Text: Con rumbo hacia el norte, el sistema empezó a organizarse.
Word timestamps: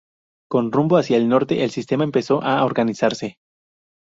Con 0.49 0.71
rumbo 0.71 0.97
hacia 0.97 1.17
el 1.17 1.29
norte, 1.29 1.63
el 1.63 1.69
sistema 1.69 2.03
empezó 2.03 2.41
a 2.41 2.65
organizarse. 2.65 3.37